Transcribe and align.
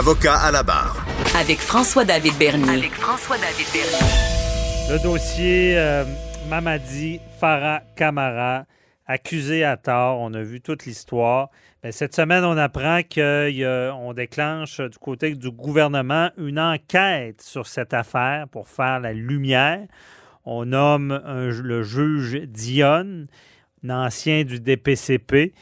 Avocat 0.00 0.36
à 0.36 0.50
la 0.50 0.62
barre. 0.62 0.96
Avec 1.38 1.58
François-David 1.58 2.32
Bernier. 2.38 2.70
Avec 2.70 2.92
François-David 2.92 3.66
Bernier. 3.70 4.88
Le 4.88 5.02
dossier 5.02 5.76
euh, 5.76 6.04
Mamadi 6.48 7.20
Farah 7.38 7.82
Kamara, 7.96 8.64
accusé 9.06 9.62
à 9.62 9.76
tort. 9.76 10.18
On 10.20 10.32
a 10.32 10.40
vu 10.40 10.62
toute 10.62 10.86
l'histoire. 10.86 11.50
Ben, 11.82 11.92
cette 11.92 12.14
semaine, 12.14 12.46
on 12.46 12.56
apprend 12.56 13.02
qu'on 13.02 14.14
déclenche 14.14 14.80
du 14.80 14.96
côté 14.96 15.34
du 15.34 15.50
gouvernement 15.50 16.30
une 16.38 16.58
enquête 16.58 17.42
sur 17.42 17.66
cette 17.66 17.92
affaire 17.92 18.48
pour 18.48 18.68
faire 18.68 19.00
la 19.00 19.12
lumière. 19.12 19.86
On 20.46 20.64
nomme 20.64 21.20
le 21.26 21.82
juge 21.82 22.40
Dionne, 22.46 23.26
un 23.86 24.06
ancien 24.06 24.44
du 24.44 24.60
DPCP. 24.60 25.52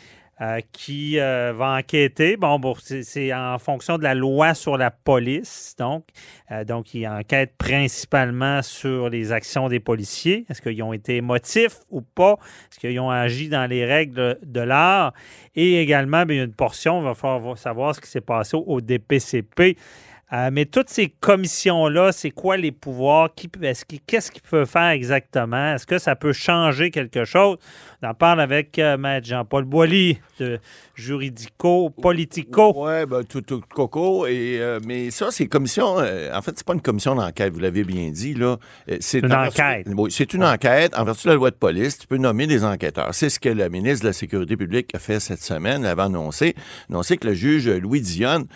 Euh, 0.40 0.60
qui 0.70 1.18
euh, 1.18 1.52
va 1.52 1.78
enquêter. 1.78 2.36
Bon, 2.36 2.60
c'est 2.78 3.34
en 3.34 3.58
fonction 3.58 3.98
de 3.98 4.04
la 4.04 4.14
loi 4.14 4.54
sur 4.54 4.76
la 4.76 4.92
police, 4.92 5.74
donc. 5.76 6.04
Euh, 6.52 6.64
donc, 6.64 6.94
il 6.94 7.08
enquête 7.08 7.54
principalement 7.58 8.62
sur 8.62 9.08
les 9.08 9.32
actions 9.32 9.66
des 9.66 9.80
policiers. 9.80 10.46
Est-ce 10.48 10.62
qu'ils 10.62 10.80
ont 10.84 10.92
été 10.92 11.20
motifs 11.22 11.80
ou 11.90 12.02
pas? 12.02 12.38
Est-ce 12.70 12.78
qu'ils 12.78 13.00
ont 13.00 13.10
agi 13.10 13.48
dans 13.48 13.68
les 13.68 13.84
règles 13.84 14.38
de 14.44 14.60
l'art? 14.60 15.12
Et 15.56 15.82
également, 15.82 16.24
bien, 16.24 16.44
une 16.44 16.54
portion, 16.54 17.00
il 17.00 17.04
va 17.04 17.14
falloir 17.14 17.58
savoir 17.58 17.96
ce 17.96 18.00
qui 18.00 18.08
s'est 18.08 18.20
passé 18.20 18.56
au 18.56 18.80
DPCP. 18.80 19.76
Mais 20.30 20.66
toutes 20.66 20.90
ces 20.90 21.08
commissions-là, 21.08 22.12
c'est 22.12 22.30
quoi 22.30 22.56
les 22.56 22.72
pouvoirs? 22.72 23.30
Qu'est-ce 24.06 24.30
qu'ils 24.30 24.42
peuvent 24.42 24.68
faire 24.68 24.90
exactement? 24.90 25.74
Est-ce 25.74 25.86
que 25.86 25.98
ça 25.98 26.16
peut 26.16 26.32
changer 26.32 26.90
quelque 26.90 27.24
chose? 27.24 27.58
On 28.00 28.08
en 28.10 28.14
parle 28.14 28.40
avec 28.40 28.78
euh, 28.78 28.96
Maître 28.96 29.26
Jean-Paul 29.26 29.64
Boilly 29.64 30.20
de 30.38 30.60
Juridico 30.94 31.90
Politico. 31.90 32.72
Oui, 32.76 33.04
ben, 33.06 33.24
tout, 33.24 33.40
tout, 33.40 33.60
coco. 33.74 34.24
Et, 34.26 34.58
euh, 34.60 34.78
mais 34.86 35.10
ça, 35.10 35.32
c'est 35.32 35.48
commission. 35.48 35.98
Euh, 35.98 36.32
en 36.32 36.40
fait, 36.40 36.52
c'est 36.56 36.64
pas 36.64 36.74
une 36.74 36.80
commission 36.80 37.16
d'enquête, 37.16 37.52
vous 37.52 37.58
l'avez 37.58 37.82
bien 37.82 38.10
dit. 38.10 38.34
là. 38.34 38.56
C'est 39.00 39.18
une 39.18 39.34
enquête. 39.34 39.88
oui, 39.88 40.12
c'est 40.12 40.32
une 40.32 40.44
enquête. 40.44 40.96
En 40.96 41.02
vertu 41.02 41.24
de 41.24 41.32
la 41.32 41.34
loi 41.34 41.50
de 41.50 41.56
police, 41.56 41.98
tu 41.98 42.06
peux 42.06 42.18
nommer 42.18 42.46
des 42.46 42.64
enquêteurs. 42.64 43.12
C'est 43.14 43.30
ce 43.30 43.40
que 43.40 43.48
la 43.48 43.68
ministre 43.68 44.04
de 44.04 44.10
la 44.10 44.12
Sécurité 44.12 44.56
publique 44.56 44.94
a 44.94 45.00
fait 45.00 45.18
cette 45.18 45.42
semaine. 45.42 45.82
Elle 45.82 45.90
avait 45.90 46.02
annoncé, 46.02 46.54
annoncé 46.88 47.16
que 47.16 47.26
le 47.26 47.34
juge 47.34 47.68
Louis 47.68 48.00
Dionne, 48.00 48.46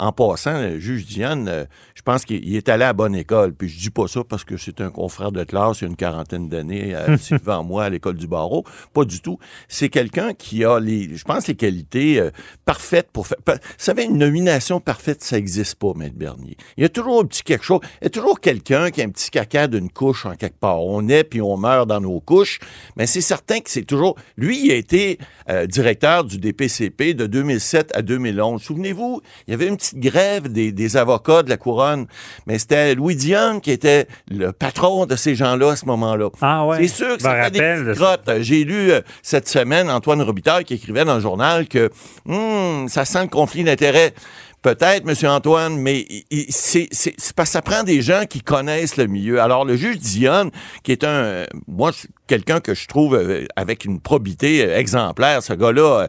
en 0.00 0.10
passant, 0.10 0.60
le 0.60 0.80
juge 0.80 1.06
Dionne, 1.06 1.17
je 1.22 2.02
pense 2.02 2.24
qu'il 2.24 2.54
est 2.54 2.68
allé 2.68 2.84
à 2.84 2.92
bonne 2.92 3.14
école. 3.14 3.54
Puis 3.54 3.68
je 3.68 3.78
dis 3.78 3.90
pas 3.90 4.08
ça 4.08 4.22
parce 4.24 4.44
que 4.44 4.56
c'est 4.56 4.80
un 4.80 4.90
confrère 4.90 5.32
de 5.32 5.44
classe 5.44 5.80
il 5.80 5.84
y 5.84 5.86
a 5.86 5.90
une 5.90 5.96
quarantaine 5.96 6.48
d'années, 6.48 6.94
devant 7.30 7.64
moi 7.64 7.84
à 7.84 7.90
l'école 7.90 8.16
du 8.16 8.26
barreau. 8.26 8.64
Pas 8.92 9.04
du 9.04 9.20
tout. 9.20 9.38
C'est 9.68 9.88
quelqu'un 9.88 10.34
qui 10.34 10.64
a 10.64 10.78
les, 10.78 11.16
je 11.16 11.24
pense, 11.24 11.46
les 11.48 11.54
qualités 11.54 12.20
euh, 12.20 12.30
parfaites 12.64 13.10
pour 13.12 13.26
faire. 13.26 13.38
Vous 13.46 13.54
savez, 13.76 14.04
une 14.04 14.18
nomination 14.18 14.80
parfaite, 14.80 15.22
ça 15.22 15.36
n'existe 15.36 15.76
pas, 15.76 15.92
Maître 15.94 16.16
Bernier. 16.16 16.56
Il 16.76 16.82
y 16.82 16.86
a 16.86 16.88
toujours 16.88 17.20
un 17.20 17.24
petit 17.24 17.42
quelque 17.42 17.64
chose. 17.64 17.80
Il 18.00 18.04
y 18.04 18.06
a 18.06 18.10
toujours 18.10 18.40
quelqu'un 18.40 18.90
qui 18.90 19.02
a 19.02 19.04
un 19.04 19.10
petit 19.10 19.30
caca 19.30 19.66
d'une 19.66 19.90
couche 19.90 20.26
en 20.26 20.34
quelque 20.34 20.58
part. 20.58 20.82
On 20.82 21.08
est 21.08 21.24
puis 21.24 21.40
on 21.40 21.56
meurt 21.56 21.88
dans 21.88 22.00
nos 22.00 22.20
couches. 22.20 22.58
Mais 22.96 23.06
c'est 23.06 23.20
certain 23.20 23.60
que 23.60 23.70
c'est 23.70 23.84
toujours. 23.84 24.16
Lui, 24.36 24.66
il 24.66 24.70
a 24.70 24.74
été 24.74 25.18
euh, 25.48 25.66
directeur 25.66 26.24
du 26.24 26.38
DPCP 26.38 27.14
de 27.14 27.26
2007 27.26 27.92
à 27.94 28.02
2011. 28.02 28.62
Souvenez-vous, 28.62 29.20
il 29.46 29.50
y 29.50 29.54
avait 29.54 29.66
une 29.66 29.76
petite 29.76 29.98
grève 29.98 30.48
des, 30.50 30.72
des 30.72 30.96
avocats 30.96 31.07
de 31.16 31.48
la 31.48 31.56
couronne. 31.56 32.06
Mais 32.46 32.58
c'était 32.58 32.94
Louis 32.94 33.16
Dion 33.16 33.60
qui 33.60 33.70
était 33.70 34.06
le 34.30 34.52
patron 34.52 35.06
de 35.06 35.16
ces 35.16 35.34
gens-là 35.34 35.70
à 35.70 35.76
ce 35.76 35.86
moment-là. 35.86 36.28
Ah 36.40 36.66
ouais. 36.66 36.78
C'est 36.82 36.94
sûr 36.94 37.16
que 37.16 37.22
ça 37.22 37.50
des 37.50 37.58
petites 37.58 38.42
J'ai 38.42 38.64
lu 38.64 38.90
euh, 38.90 39.00
cette 39.22 39.48
semaine 39.48 39.90
Antoine 39.90 40.22
Robitaille 40.22 40.64
qui 40.64 40.74
écrivait 40.74 41.04
dans 41.04 41.14
le 41.14 41.20
journal 41.20 41.66
que 41.68 41.90
hmm, 42.26 42.88
ça 42.88 43.04
sent 43.04 43.22
le 43.22 43.28
conflit 43.28 43.64
d'intérêts. 43.64 44.12
Peut-être, 44.60 45.04
Monsieur 45.04 45.28
Antoine, 45.28 45.78
mais 45.78 46.04
c'est 46.50 46.88
parce 47.36 47.50
que 47.50 47.52
ça 47.52 47.62
prend 47.62 47.84
des 47.84 48.02
gens 48.02 48.24
qui 48.28 48.40
connaissent 48.40 48.96
le 48.96 49.06
milieu. 49.06 49.40
Alors, 49.40 49.64
le 49.64 49.76
juge 49.76 49.98
Dionne, 49.98 50.50
qui 50.82 50.90
est 50.90 51.04
un, 51.04 51.44
moi, 51.68 51.92
quelqu'un 52.26 52.58
que 52.58 52.74
je 52.74 52.88
trouve 52.88 53.14
euh, 53.14 53.46
avec 53.54 53.84
une 53.84 54.00
probité 54.00 54.64
euh, 54.64 54.76
exemplaire, 54.76 55.44
ce 55.44 55.52
gars-là, 55.52 56.08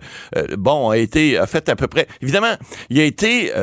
bon, 0.58 0.90
a 0.90 0.98
été, 0.98 1.38
a 1.38 1.46
fait 1.46 1.70
à 1.70 1.76
peu 1.76 1.88
près, 1.88 2.08
évidemment, 2.24 2.56
il 2.90 3.00
a 3.00 3.04
été 3.04 3.54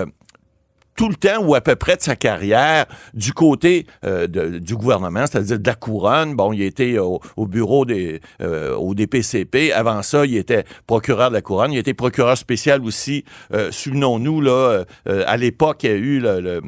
tout 0.96 1.08
le 1.08 1.14
temps 1.14 1.44
ou 1.44 1.54
à 1.54 1.60
peu 1.60 1.76
près 1.76 1.96
de 1.96 2.02
sa 2.02 2.16
carrière 2.16 2.86
du 3.14 3.32
côté 3.32 3.86
euh, 4.04 4.26
du 4.26 4.74
gouvernement, 4.76 5.26
c'est-à-dire 5.26 5.58
de 5.58 5.66
la 5.66 5.74
couronne. 5.74 6.34
Bon, 6.34 6.52
il 6.52 6.62
était 6.62 6.98
au, 6.98 7.20
bureau 7.46 7.84
des 7.84 8.20
euh, 8.40 8.74
au 8.74 8.94
DPCP. 8.94 9.72
Avant 9.72 10.02
ça, 10.02 10.26
il 10.26 10.36
était 10.36 10.64
procureur 10.86 11.30
de 11.30 11.34
la 11.34 11.42
couronne. 11.42 11.72
Il 11.72 11.78
était 11.78 11.94
procureur 11.94 12.36
spécial 12.36 12.82
aussi. 12.82 13.24
Euh, 13.52 13.70
souvenons-nous 13.70 14.40
là, 14.40 14.84
à 15.06 15.36
l'époque, 15.36 15.82
il 15.84 15.90
y 15.90 15.92
a 15.92 15.96
eu 15.96 16.20
le, 16.20 16.60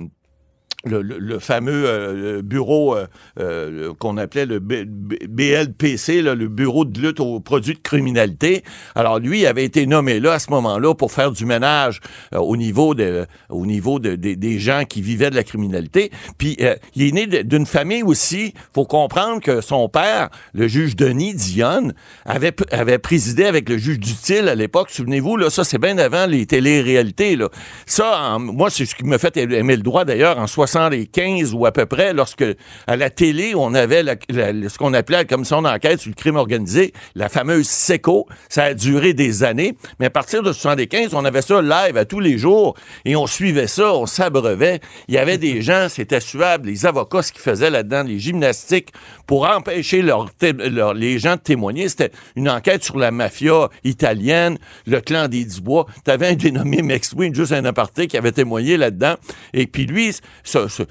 fameux 1.40 1.84
euh, 1.86 2.42
bureau 2.42 2.94
euh, 2.94 3.06
euh, 3.40 3.92
qu'on 3.98 4.16
appelait 4.16 4.46
le 4.46 4.60
BLPC, 4.60 6.22
le 6.22 6.46
bureau 6.46 6.84
de 6.84 7.00
lutte 7.00 7.18
aux 7.18 7.40
produits 7.40 7.74
de 7.74 7.80
criminalité. 7.80 8.62
Alors 8.94 9.18
lui 9.18 9.44
avait 9.44 9.64
été 9.64 9.86
nommé 9.86 10.20
là 10.20 10.34
à 10.34 10.38
ce 10.38 10.50
moment-là 10.50 10.94
pour 10.94 11.10
faire 11.10 11.32
du 11.32 11.46
ménage 11.46 12.00
au 12.32 12.56
niveau 12.56 12.94
de, 12.94 13.26
au 13.48 13.66
niveau 13.66 13.98
de, 13.98 14.14
des 14.14 14.58
gens 14.60 14.84
qui 14.88 15.02
vivaient 15.02 15.30
de 15.30 15.34
la 15.34 15.42
criminalité. 15.42 16.12
Puis 16.38 16.56
il 16.94 17.02
est 17.08 17.12
né 17.12 17.26
d'une 17.42 17.66
famille 17.66 18.04
aussi. 18.04 18.54
Faut 18.72 18.84
comprendre 18.84 19.40
que 19.40 19.60
son 19.60 19.88
père, 19.88 20.28
le 20.54 20.68
juge 20.68 20.94
Denis 20.94 21.34
Dionne, 21.34 21.92
avait 22.24 22.54
avait 22.70 22.98
présidé 22.98 23.46
avec 23.46 23.68
le 23.68 23.78
juge 23.78 23.98
Dutil 23.98 24.48
à 24.48 24.54
l'époque. 24.54 24.90
Souvenez-vous 24.90 25.36
là, 25.36 25.50
ça 25.50 25.64
c'est 25.64 25.78
bien 25.78 25.98
avant 25.98 26.26
les 26.26 26.46
télé-réalités 26.46 27.34
là. 27.34 27.48
Ça, 27.86 28.38
moi 28.38 28.70
c'est 28.70 28.86
ce 28.86 28.94
qui 28.94 29.04
me 29.04 29.18
fait 29.18 29.36
aimer 29.36 29.76
le 29.76 29.82
droit 29.82 30.04
d'ailleurs 30.04 30.38
en 30.38 30.46
60 30.46 30.67
15 30.68 31.54
ou 31.54 31.66
à 31.66 31.72
peu 31.72 31.86
près, 31.86 32.12
lorsque 32.12 32.44
à 32.86 32.96
la 32.96 33.10
télé, 33.10 33.54
on 33.54 33.74
avait 33.74 34.04
ce 34.30 34.78
qu'on 34.78 34.94
appelait 34.94 35.18
la 35.18 35.24
commission 35.24 35.62
d'enquête 35.62 36.00
sur 36.00 36.10
le 36.10 36.14
crime 36.14 36.36
organisé, 36.36 36.92
la 37.14 37.28
fameuse 37.28 37.66
SECO. 37.66 38.26
Ça 38.48 38.64
a 38.64 38.74
duré 38.74 39.14
des 39.14 39.42
années, 39.42 39.76
mais 39.98 40.06
à 40.06 40.10
partir 40.10 40.42
de 40.42 40.52
75, 40.52 41.14
on 41.14 41.24
avait 41.24 41.42
ça 41.42 41.60
live 41.62 41.96
à 41.96 42.04
tous 42.04 42.20
les 42.20 42.38
jours 42.38 42.74
et 43.04 43.16
on 43.16 43.26
suivait 43.26 43.66
ça, 43.66 43.94
on 43.94 44.06
s'abreuvait. 44.06 44.80
Il 45.08 45.14
y 45.14 45.18
avait 45.18 45.38
des 45.38 45.62
gens, 45.62 45.88
c'était 45.88 46.20
suave, 46.20 46.64
les 46.64 46.86
avocats, 46.86 47.22
ce 47.22 47.32
qu'ils 47.32 47.42
faisaient 47.42 47.70
là-dedans, 47.70 48.02
les 48.02 48.18
gymnastiques, 48.18 48.88
pour 49.26 49.48
empêcher 49.48 50.02
les 50.02 51.18
gens 51.18 51.36
de 51.36 51.40
témoigner. 51.40 51.88
C'était 51.88 52.12
une 52.36 52.48
enquête 52.48 52.84
sur 52.84 52.98
la 52.98 53.10
mafia 53.10 53.68
italienne, 53.84 54.58
le 54.86 55.00
clan 55.00 55.28
des 55.28 55.44
Dubois. 55.44 55.86
T'avais 56.04 56.28
un 56.28 56.34
dénommé 56.34 56.82
Max 56.82 57.12
Wayne, 57.12 57.34
juste 57.34 57.52
un 57.52 57.64
aparté, 57.64 58.06
qui 58.06 58.16
avait 58.16 58.32
témoigné 58.32 58.76
là-dedans. 58.76 59.14
Et 59.54 59.66
puis 59.66 59.86
lui, 59.86 60.14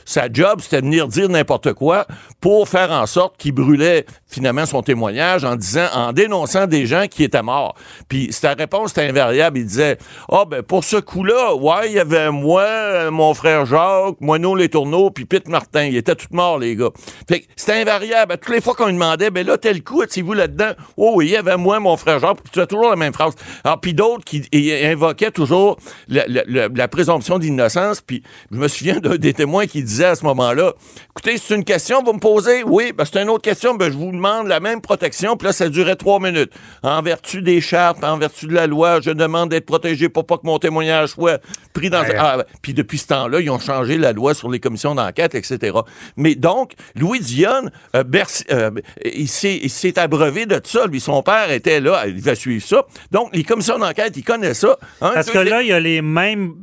sa 0.06 0.32
job, 0.32 0.60
c'était 0.62 0.82
venir 0.82 1.08
dire 1.08 1.30
n'importe 1.30 1.74
quoi 1.74 2.06
pour 2.42 2.68
faire 2.70 2.92
en 2.92 3.06
sorte 3.06 3.38
qu'il 3.38 3.54
brûlait 3.54 4.06
finalement 4.28 4.66
son 4.66 4.82
témoignage 4.82 5.44
en 5.44 5.56
disant, 5.56 5.88
en 5.94 6.14
dénonçant 6.14 6.68
des 6.68 6.86
gens 6.86 7.08
qui 7.10 7.24
étaient 7.24 7.42
morts. 7.42 7.76
Puis 8.08 8.32
sa 8.32 8.54
réponse 8.54 8.92
était 8.92 9.08
invariable. 9.08 9.58
Il 9.60 9.66
disait, 9.66 9.98
ah 10.30 10.42
oh, 10.42 10.46
ben 10.46 10.62
pour 10.62 10.84
ce 10.84 10.98
coup-là, 10.98 11.56
ouais, 11.56 11.88
il 11.88 11.94
y 11.94 12.00
avait 12.00 12.32
moi, 12.32 13.10
mon 13.12 13.34
frère 13.34 13.66
Jacques, 13.66 14.20
Moineau 14.20 14.56
Les 14.56 14.70
Tourneaux, 14.70 15.10
puis 15.10 15.26
Pete 15.26 15.48
Martin. 15.48 15.86
Ils 15.86 15.98
étaient 15.98 16.16
tous 16.16 16.28
morts, 16.32 16.60
les 16.60 16.76
gars. 16.76 16.90
Fait 17.28 17.46
c'était 17.56 17.74
invariable. 17.74 18.38
Toutes 18.38 18.54
les 18.54 18.62
fois 18.62 18.76
qu'on 18.76 18.88
lui 18.88 18.94
demandait, 18.94 19.30
ben 19.30 19.46
là, 19.46 19.58
tel 19.58 19.84
coup, 19.84 20.04
étiez-vous 20.04 20.34
là-dedans? 20.34 20.72
Oh 20.98 21.14
oui, 21.16 21.28
il 21.28 21.32
y 21.32 21.38
avait 21.38 21.58
moi, 21.58 21.80
mon 21.80 21.98
frère 21.98 22.20
Jacques. 22.20 22.42
Puis 22.44 22.52
tu 22.54 22.60
as 22.60 22.68
toujours 22.68 22.90
la 22.90 22.96
même 22.96 23.14
phrase. 23.14 23.34
Alors, 23.64 23.80
puis 23.80 23.94
d'autres 23.94 24.24
qui 24.24 24.48
invoquaient 24.84 25.32
toujours 25.32 25.78
la, 26.08 26.88
présomption 26.88 27.40
d'innocence. 27.40 28.02
Puis 28.02 28.24
je 28.52 28.58
me 28.58 28.68
souviens 28.68 29.00
d'un 29.00 29.16
des 29.16 29.34
témoins 29.34 29.57
qui 29.66 29.84
disait 29.84 30.06
à 30.06 30.16
ce 30.16 30.24
moment-là, 30.26 30.74
écoutez, 31.12 31.38
c'est 31.38 31.56
une 31.56 31.64
question, 31.64 32.04
vous 32.04 32.14
me 32.14 32.20
posez? 32.20 32.64
Oui, 32.64 32.94
ben, 32.96 33.06
c'est 33.06 33.22
une 33.22 33.30
autre 33.30 33.44
question, 33.44 33.76
ben, 33.76 33.92
je 33.92 33.98
vous 33.98 34.12
demande 34.12 34.48
la 34.48 34.60
même 34.60 34.82
protection, 34.82 35.36
puis 35.38 35.48
là, 35.48 35.54
ça 35.54 35.70
durait 35.70 35.96
trois 35.96 36.20
minutes. 36.20 36.52
En 36.84 37.02
vertu 37.02 37.42
des 37.42 37.62
chartes, 37.62 38.04
en 38.04 38.18
vertu 38.18 38.48
de 38.48 38.54
la 38.54 38.68
loi, 38.68 39.02
je 39.02 39.12
demande 39.12 39.50
d'être 39.50 39.66
protégé 39.66 40.10
pour 40.10 40.26
pas 40.26 40.38
que 40.38 40.46
mon 40.46 40.60
témoignage 40.60 41.10
soit 41.10 41.42
pris 41.74 41.90
dans... 41.90 42.04
Ah, 42.18 42.44
puis 42.62 42.74
depuis 42.74 42.98
ce 42.98 43.08
temps-là, 43.08 43.40
ils 43.40 43.50
ont 43.50 43.60
changé 43.60 43.98
la 43.98 44.14
loi 44.14 44.34
sur 44.34 44.50
les 44.50 44.60
commissions 44.60 44.96
d'enquête, 44.96 45.36
etc. 45.36 45.78
Mais 46.16 46.36
donc, 46.36 46.74
Louis 46.96 47.20
Dionne, 47.20 47.72
euh, 47.96 48.04
euh, 48.52 48.72
il 49.04 49.28
s'est 49.28 50.00
abreuvé 50.00 50.46
de 50.46 50.60
ça. 50.64 50.86
Lui, 50.88 51.00
son 51.00 51.24
père 51.24 51.52
était 51.52 51.80
là, 51.80 52.06
il 52.08 52.22
va 52.22 52.36
suivre 52.36 52.66
ça. 52.66 52.86
Donc, 53.12 53.36
les 53.36 53.44
commissions 53.44 53.80
d'enquête, 53.80 54.16
ils 54.18 54.24
connaissent 54.24 54.60
ça. 54.60 54.78
Parce 55.00 55.30
que 55.30 55.40
là, 55.40 55.62
il 55.62 55.70
y 55.70 55.74
a 55.74 55.80
les 55.80 56.02
mêmes 56.02 56.56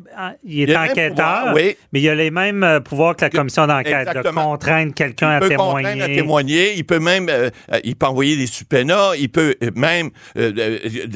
il 0.45 0.71
est 0.71 0.77
enquêteur, 0.77 1.55
mais 1.55 1.77
il 1.93 2.09
a 2.09 2.15
les 2.15 2.31
mêmes 2.31 2.81
euh, 2.85 2.89
pouvoirs 2.89 3.17
que 3.17 3.25
la 3.25 3.31
commission 3.31 3.67
d'enquête, 3.67 4.09
de 4.15 4.31
contraindre 4.31 4.95
quelqu'un 4.95 5.31
à 5.31 5.41
témoigner. 5.41 6.03
à 6.03 6.07
témoigner. 6.07 6.75
Il 6.77 6.85
peut 6.85 6.99
même, 6.99 7.29
euh, 7.29 7.51
il 7.83 7.97
peut 7.97 8.07
envoyer 8.07 8.37
des 8.37 8.47
subpoenas. 8.47 9.15
Il 9.17 9.31
peut 9.31 9.57
même, 9.75 10.11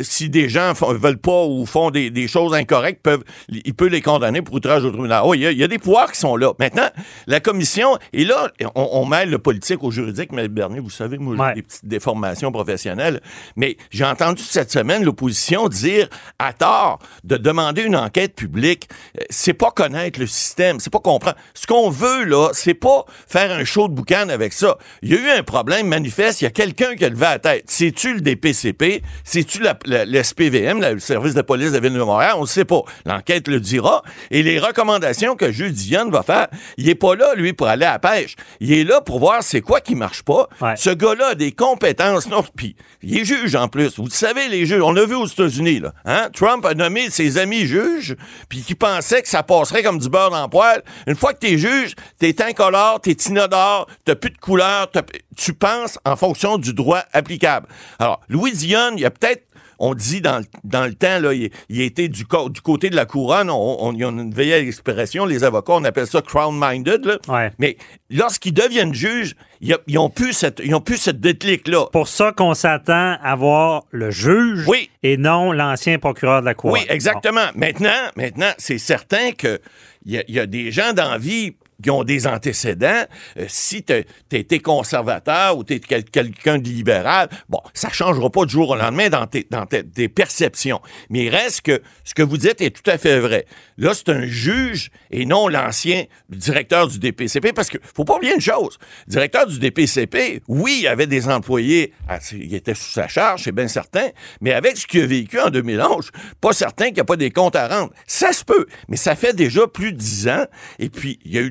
si 0.03 0.29
des 0.29 0.49
gens 0.49 0.71
ne 0.71 0.99
veulent 0.99 1.19
pas 1.19 1.45
ou 1.45 1.67
font 1.67 1.91
des, 1.91 2.29
choses 2.29 2.55
incorrectes, 2.55 3.03
peuvent, 3.03 3.25
il 3.49 3.75
peut 3.75 3.87
les 3.87 4.03
condamner 4.03 4.43
pour 4.43 4.55
outrage 4.55 4.85
au 4.85 4.91
tribunal. 4.91 5.23
Oh, 5.25 5.35
il, 5.35 5.41
y 5.41 5.65
a, 5.65 5.69
des 5.69 5.79
pouvoirs 5.79 6.11
qui 6.13 6.19
sont 6.19 6.37
là. 6.37 6.53
Maintenant, 6.59 6.89
la 7.27 7.41
commission, 7.41 7.99
et 8.13 8.25
là, 8.25 8.51
on, 8.75 9.07
mêle 9.07 9.31
le 9.31 9.39
politique 9.39 9.83
au 9.83 9.91
juridique, 9.91 10.33
mais 10.33 10.49
Bernier, 10.49 10.81
vous 10.81 10.91
savez, 10.91 11.19
moi, 11.19 11.49
j'ai 11.49 11.55
des 11.55 11.63
petites 11.63 11.87
déformations 11.87 12.53
professionnelles, 12.53 13.21
mais 13.57 13.77
j'ai 13.91 14.05
entendu 14.05 14.43
cette 14.43 14.71
semaine 14.71 15.05
l'opposition 15.05 15.69
dire 15.69 16.09
à 16.39 16.53
tort 16.53 16.99
de 17.25 17.37
demander 17.37 17.83
une 17.83 17.97
enquête 17.97 18.35
publique, 18.35 18.89
euh, 19.19 19.25
c'est 19.31 19.55
pas 19.55 19.71
connaître 19.71 20.21
le 20.21 20.27
système, 20.27 20.81
c'est 20.81 20.93
pas 20.93 21.01
comprendre. 21.01 21.37
Ce 21.59 21.67
qu'on 21.67 21.91
veut, 21.91 22.23
là, 22.23 22.51
c'est 22.53 22.73
pas 22.73 23.05
faire 23.27 23.51
un 23.51 23.65
show 23.65 23.89
de 23.89 23.93
boucan 23.93 24.29
avec 24.29 24.53
ça. 24.53 24.79
Il 25.03 25.13
y 25.13 25.17
a 25.17 25.19
eu 25.19 25.39
un 25.41 25.43
problème 25.43 25.89
manifeste, 25.89 26.41
il 26.41 26.45
y 26.45 26.47
a 26.47 26.53
quelqu'un 26.53 26.95
qui 26.95 27.05
a 27.05 27.09
levé 27.09 27.23
la 27.23 27.41
tête. 27.41 27.65
C'est-tu 27.67 28.15
le 28.15 28.21
DPCP? 28.21 29.03
C'est-tu 29.25 29.65
l'SPVM, 29.85 30.81
le 30.81 31.01
service 31.01 31.35
de 31.35 31.43
police 31.43 31.71
de 31.71 31.75
la 31.75 31.81
Ville 31.81 31.95
de 31.95 31.99
Montréal? 31.99 32.35
On 32.37 32.43
ne 32.43 32.47
sait 32.47 32.65
pas. 32.65 32.83
L'enquête 33.07 33.49
le 33.49 33.59
dira. 33.59 34.05
Et 34.31 34.45
les 34.45 34.61
recommandations 34.61 35.35
que 35.35 35.51
Jules 35.51 35.73
Dionne 35.73 36.13
va 36.13 36.23
faire, 36.23 36.47
il 36.77 36.89
est 36.89 36.95
pas 36.95 37.17
là, 37.17 37.35
lui, 37.35 37.53
pour 37.53 37.67
aller 37.67 37.87
à 37.87 37.95
la 37.95 37.99
pêche. 37.99 38.37
Il 38.61 38.73
est 38.73 38.85
là 38.85 39.01
pour 39.01 39.19
voir 39.19 39.43
c'est 39.43 39.61
quoi 39.61 39.81
qui 39.81 39.97
marche 39.97 40.23
pas. 40.23 40.49
Ce 40.77 40.91
gars-là 40.91 41.31
a 41.31 41.35
des 41.35 41.51
compétences. 41.51 42.29
Non, 42.29 42.45
puis 42.55 42.77
il 43.03 43.19
est 43.19 43.25
juge 43.25 43.57
en 43.57 43.67
plus. 43.67 43.99
Vous 43.99 44.09
savez, 44.11 44.47
les 44.47 44.65
juges, 44.65 44.81
on 44.81 44.93
l'a 44.93 45.07
vu 45.07 45.17
aux 45.17 45.27
États-Unis, 45.27 45.81
là. 45.81 45.93
Hein? 46.05 46.29
Trump 46.33 46.65
a 46.65 46.75
nommé 46.75 47.11
ses 47.11 47.37
amis 47.37 47.67
juges, 47.67 48.15
puis 48.49 48.63
qui 48.63 48.77
pensaient 48.77 49.23
que 49.23 49.29
ça 49.29 49.43
passerait 49.43 49.83
comme 49.83 49.99
du 49.99 50.09
beurre 50.09 50.31
dans 50.31 50.45
le 50.45 50.49
poêle. 50.49 50.85
Une 51.09 51.17
fois 51.17 51.33
que 51.33 51.48
t'es 51.49 51.59
juge, 51.59 51.95
t'es 52.19 52.43
incolore, 52.43 53.01
t'es 53.01 53.13
inodore, 53.13 53.87
t'as 54.05 54.15
plus 54.15 54.31
de 54.31 54.39
couleur, 54.39 54.91
tu 55.37 55.55
penses 55.55 55.99
en 56.05 56.17
fonction 56.17 56.59
du 56.59 56.75
droit 56.75 57.05
applicable. 57.13 57.67
Alors, 57.99 58.21
Louis 58.29 58.53
Dionne, 58.53 58.95
il 58.97 59.01
y 59.01 59.07
a 59.07 59.11
peut-être 59.11 59.45
on 59.79 59.95
dit 59.95 60.21
dans, 60.21 60.43
dans 60.65 60.85
le 60.87 60.95
temps, 60.95 61.21
là, 61.21 61.33
il, 61.33 61.51
il 61.69 61.81
était 61.83 62.09
du, 62.09 62.25
du 62.25 62.61
côté 62.61 62.91
de 62.91 62.97
la 62.97 63.07
couronne, 63.07 63.49
on, 63.49 63.93
y 63.93 64.03
a 64.03 64.09
une 64.09 64.35
vieille 64.35 64.67
expression, 64.67 65.25
les 65.25 65.45
avocats, 65.45 65.75
on 65.75 65.85
appelle 65.85 66.07
ça 66.07 66.21
crown-minded. 66.21 67.21
Mais 67.59 67.77
lorsqu'ils 68.11 68.53
deviennent 68.55 68.93
juges, 68.93 69.37
ils, 69.61 69.77
ils, 69.87 69.99
ont 69.99 70.11
plus 70.11 70.33
cette, 70.33 70.61
ils 70.65 70.75
ont 70.75 70.81
plus 70.81 70.97
cette 70.97 71.21
déclic-là. 71.21 71.87
Pour 71.93 72.09
ça 72.09 72.33
qu'on 72.33 72.55
s'attend 72.55 73.17
à 73.23 73.37
voir 73.37 73.85
le 73.91 74.11
juge 74.11 74.67
et 75.03 75.17
non 75.17 75.53
l'ancien 75.53 75.99
procureur 75.99 76.41
de 76.41 76.47
la 76.47 76.55
couronne. 76.55 76.81
Oui, 76.81 76.87
exactement. 76.89 77.47
Maintenant, 77.55 77.91
maintenant 78.17 78.51
c'est 78.59 78.79
certain 78.79 79.33
que 79.33 79.61
il 80.05 80.25
y, 80.29 80.39
a 80.39 80.47
des 80.47 80.71
gens 80.73 80.93
d'envie 80.93 81.57
qui 81.83 81.91
ont 81.91 82.03
des 82.03 82.27
antécédents, 82.27 83.05
euh, 83.39 83.45
si 83.49 83.85
tu 83.85 84.05
été 84.33 84.59
conservateur 84.59 85.57
ou 85.57 85.65
tu 85.65 85.75
es 85.75 85.81
quelqu'un 85.81 86.59
de 86.59 86.69
libéral, 86.69 87.29
bon, 87.49 87.61
ça 87.73 87.91
changera 87.91 88.31
pas 88.31 88.45
du 88.45 88.53
jour 88.53 88.71
au 88.71 88.77
lendemain 88.77 89.09
dans 89.09 89.27
tes, 89.27 89.47
dans 89.51 89.67
tes, 89.67 90.09
perceptions. 90.09 90.81
Mais 91.11 91.25
il 91.25 91.29
reste 91.29 91.63
que 91.63 91.83
ce 92.05 92.15
que 92.15 92.23
vous 92.23 92.37
dites 92.37 92.61
est 92.61 92.71
tout 92.71 92.89
à 92.91 92.99
fait 92.99 93.21
vrai. 93.21 93.47
Là, 93.77 93.95
c'est 93.95 94.09
un 94.09 94.27
juge 94.27 94.91
et 95.11 95.25
non 95.25 95.49
l'ancien 95.49 96.05
directeur 96.29 96.89
du 96.89 96.99
DPCP, 96.99 97.53
parce 97.53 97.69
que 97.69 97.79
faut 97.95 98.05
pas 98.05 98.17
oublier 98.17 98.35
une 98.35 98.41
chose. 98.41 98.79
Directeur 99.07 99.47
du 99.47 99.59
DPCP, 99.59 100.43
oui, 100.49 100.81
il 100.83 100.89
avait 100.89 101.07
des 101.07 101.29
employés, 101.29 101.93
il 102.33 102.55
était 102.55 102.75
sous 102.75 102.91
sa 102.91 103.07
charge, 103.07 103.45
c'est 103.45 103.53
bien 103.53 103.69
certain, 103.69 104.09
mais 104.41 104.53
avec 104.53 104.77
ce 104.77 104.87
qu'il 104.87 105.03
a 105.03 105.07
vécu 105.07 105.39
en 105.39 105.51
2011, 105.51 106.11
pas 106.41 106.53
certain 106.53 106.87
qu'il 106.87 106.95
n'y 106.95 107.01
a 107.01 107.05
pas 107.05 107.17
des 107.17 107.31
comptes 107.31 107.57
à 107.57 107.69
rendre. 107.69 107.93
Ça 108.07 108.33
se 108.33 108.45
peut, 108.45 108.67
mais 108.89 108.97
ça 108.97 109.15
fait 109.15 109.35
déjà 109.35 109.67
plus 109.67 109.93
de 109.93 109.99
dix 109.99 110.29
ans, 110.29 110.47
et 110.79 110.89
puis 110.89 111.21
il 111.25 111.33
y 111.33 111.39
a 111.39 111.43
eu 111.43 111.51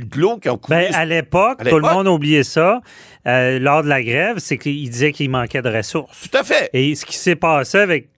ben, 0.70 0.94
à 0.94 1.06
l'époque, 1.06 1.64
tout 1.68 1.80
le 1.80 1.94
monde 1.94 2.08
oubliait 2.08 2.44
ça. 2.44 2.82
Euh, 3.28 3.60
lors 3.60 3.84
de 3.84 3.90
la 3.90 4.02
grève, 4.02 4.38
c'est 4.38 4.58
qu'il 4.58 4.90
disait 4.90 5.12
qu'il 5.12 5.30
manquait 5.30 5.62
de 5.62 5.70
ressources. 5.70 6.30
Tout 6.30 6.38
à 6.38 6.44
fait. 6.44 6.70
Et 6.74 6.96
ce 6.96 7.06
qui 7.06 7.18
s'est 7.18 7.36
passé 7.36 7.78
avec 7.78 8.10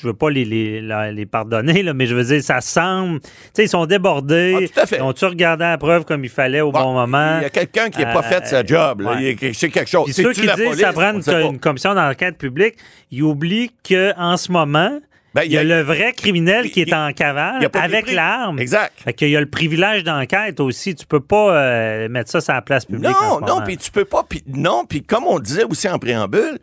je 0.00 0.06
veux 0.06 0.14
pas 0.14 0.30
les, 0.30 0.44
les, 0.44 1.26
pardonner, 1.26 1.82
là, 1.82 1.92
mais 1.92 2.06
je 2.06 2.14
veux 2.14 2.24
dire, 2.24 2.42
ça 2.42 2.60
semble. 2.60 3.20
Tu 3.20 3.28
sais, 3.54 3.64
ils 3.64 3.68
sont 3.68 3.84
débordés. 3.84 4.54
Ah, 4.56 4.66
tout 4.66 4.80
à 4.80 4.86
fait. 4.86 4.96
Ils 4.96 5.02
ont-tu 5.02 5.26
regardé 5.26 5.64
la 5.64 5.76
preuve 5.76 6.04
comme 6.04 6.24
il 6.24 6.30
fallait 6.30 6.62
au 6.62 6.72
bon, 6.72 6.94
moment? 6.94 7.38
Il 7.38 7.42
y 7.42 7.46
a 7.46 7.50
quelqu'un 7.50 7.90
qui 7.90 8.00
n'a 8.00 8.12
pas 8.12 8.22
fait 8.22 8.46
sa 8.46 8.64
job. 8.64 9.06
C'est 9.52 9.68
quelque 9.68 9.90
chose. 9.90 10.10
ceux 10.10 10.32
qui 10.32 10.42
disent 10.42 10.54
que 10.54 10.74
ça 10.76 10.92
prend 10.92 11.12
une, 11.12 11.58
commission 11.58 11.94
d'enquête 11.94 12.38
publique, 12.38 12.76
ils 13.10 13.22
oublient 13.22 13.72
qu'en 13.86 14.36
ce 14.36 14.50
moment, 14.50 15.00
ben, 15.34 15.42
il 15.44 15.52
y, 15.52 15.58
a 15.58 15.62
le 15.62 15.80
vrai 15.80 16.12
criminel 16.12 16.70
qui 16.70 16.80
est 16.80 16.92
en 16.92 17.12
cavale 17.12 17.68
avec 17.74 18.10
l'arme. 18.10 18.58
Exact. 18.58 18.92
Fait 18.96 19.12
qu'il 19.12 19.30
y 19.30 19.36
a 19.36 19.40
le 19.40 19.48
privilège 19.48 20.02
d'enquête 20.02 20.58
aussi. 20.58 20.94
Tu 20.96 21.06
peux 21.06 21.20
pas 21.20 21.54
euh, 21.54 22.08
mettre 22.08 22.30
ça 22.30 22.40
sur 22.40 22.52
la 22.52 22.62
place 22.62 22.84
publique. 22.84 23.14
Non, 23.22 23.40
non, 23.40 23.60
puis 23.64 23.76
tu 23.76 23.90
peux 23.90 24.04
pas. 24.04 24.26
non, 24.48 24.84
puis 24.88 25.02
comme 25.02 25.24
on 25.24 25.38
disait 25.38 25.64
aussi 25.64 25.88
en 25.88 25.98
préambule, 25.98 26.58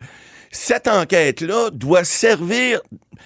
cette 0.50 0.88
enquête-là 0.88 1.70
doit 1.72 2.04
servir. 2.04 2.80